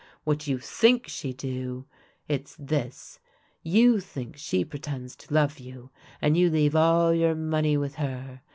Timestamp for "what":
0.23-0.47